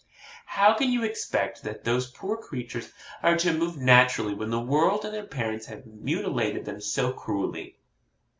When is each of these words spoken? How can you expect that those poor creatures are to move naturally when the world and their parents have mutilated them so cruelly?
How 0.47 0.73
can 0.73 0.89
you 0.91 1.03
expect 1.03 1.61
that 1.61 1.83
those 1.83 2.09
poor 2.09 2.35
creatures 2.35 2.91
are 3.21 3.37
to 3.37 3.53
move 3.53 3.77
naturally 3.77 4.33
when 4.33 4.49
the 4.49 4.59
world 4.59 5.05
and 5.05 5.13
their 5.13 5.27
parents 5.27 5.67
have 5.67 5.85
mutilated 5.85 6.65
them 6.65 6.81
so 6.81 7.13
cruelly? 7.13 7.77